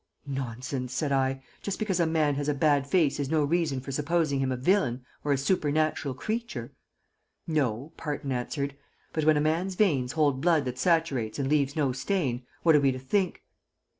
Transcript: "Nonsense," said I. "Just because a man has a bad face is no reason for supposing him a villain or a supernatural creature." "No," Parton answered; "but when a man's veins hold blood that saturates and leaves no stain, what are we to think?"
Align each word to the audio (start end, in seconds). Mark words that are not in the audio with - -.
"Nonsense," 0.25 0.95
said 0.95 1.11
I. 1.11 1.43
"Just 1.61 1.77
because 1.77 1.99
a 1.99 2.07
man 2.07 2.33
has 2.33 2.49
a 2.49 2.55
bad 2.55 2.87
face 2.87 3.19
is 3.19 3.29
no 3.29 3.43
reason 3.43 3.79
for 3.79 3.91
supposing 3.91 4.39
him 4.39 4.51
a 4.51 4.57
villain 4.57 5.05
or 5.23 5.31
a 5.31 5.37
supernatural 5.37 6.15
creature." 6.15 6.73
"No," 7.45 7.91
Parton 7.97 8.31
answered; 8.31 8.75
"but 9.13 9.25
when 9.25 9.37
a 9.37 9.41
man's 9.41 9.75
veins 9.75 10.13
hold 10.13 10.41
blood 10.41 10.65
that 10.65 10.79
saturates 10.79 11.37
and 11.37 11.47
leaves 11.47 11.75
no 11.75 11.91
stain, 11.91 12.47
what 12.63 12.75
are 12.75 12.81
we 12.81 12.91
to 12.91 12.97
think?" 12.97 13.43